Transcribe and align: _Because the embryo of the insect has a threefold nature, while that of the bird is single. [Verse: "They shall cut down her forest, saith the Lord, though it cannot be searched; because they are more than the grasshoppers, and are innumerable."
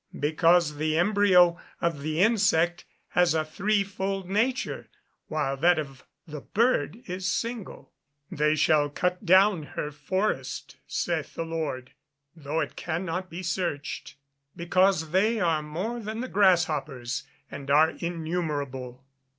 _Because 0.19 0.77
the 0.77 0.97
embryo 0.97 1.59
of 1.79 2.01
the 2.01 2.21
insect 2.23 2.85
has 3.09 3.35
a 3.35 3.45
threefold 3.45 4.27
nature, 4.27 4.89
while 5.27 5.55
that 5.57 5.77
of 5.77 6.05
the 6.25 6.41
bird 6.41 7.03
is 7.05 7.31
single. 7.31 7.91
[Verse: 8.31 8.39
"They 8.39 8.55
shall 8.55 8.89
cut 8.89 9.23
down 9.27 9.61
her 9.77 9.91
forest, 9.91 10.77
saith 10.87 11.35
the 11.35 11.45
Lord, 11.45 11.91
though 12.35 12.61
it 12.61 12.75
cannot 12.75 13.29
be 13.29 13.43
searched; 13.43 14.15
because 14.55 15.11
they 15.11 15.39
are 15.39 15.61
more 15.61 15.99
than 15.99 16.21
the 16.21 16.27
grasshoppers, 16.27 17.27
and 17.51 17.69
are 17.69 17.91
innumerable." 17.91 19.05